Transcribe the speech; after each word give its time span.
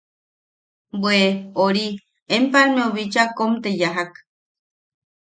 –Bwe... 0.99 1.17
ori... 1.65 1.85
Empalmeu 2.37 2.89
bicha 2.95 3.23
kom 3.37 3.51
te 3.63 3.69
yajak. 3.81 4.13